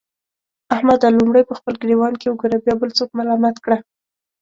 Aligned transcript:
احمده! 0.73 1.07
لومړی 1.17 1.41
په 1.49 1.53
خپل 1.59 1.73
ګرېوان 1.83 2.13
کې 2.19 2.27
وګوره؛ 2.29 2.57
بيا 2.63 2.75
بل 2.81 2.89
څوک 2.97 3.09
ملامت 3.19 3.55
کړه. 3.65 3.77